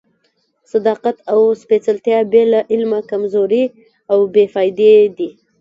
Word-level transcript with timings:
صداقت 0.71 1.17
او 1.31 1.39
سپېڅلتیا 1.61 2.19
بې 2.31 2.43
له 2.51 2.59
علمه 2.71 2.99
کمزوري 3.11 3.63
او 4.11 4.19
بې 4.33 4.45
فائدې 4.53 4.91
دي. 5.17 5.29